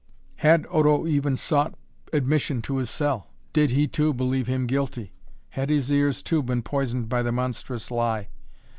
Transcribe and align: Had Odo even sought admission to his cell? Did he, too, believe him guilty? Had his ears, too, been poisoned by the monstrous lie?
Had 0.37 0.65
Odo 0.71 1.05
even 1.05 1.37
sought 1.37 1.75
admission 2.11 2.63
to 2.63 2.77
his 2.77 2.89
cell? 2.89 3.27
Did 3.53 3.69
he, 3.69 3.87
too, 3.87 4.15
believe 4.15 4.47
him 4.47 4.65
guilty? 4.65 5.13
Had 5.49 5.69
his 5.69 5.91
ears, 5.91 6.23
too, 6.23 6.41
been 6.41 6.63
poisoned 6.63 7.07
by 7.07 7.21
the 7.21 7.31
monstrous 7.31 7.91
lie? 7.91 8.29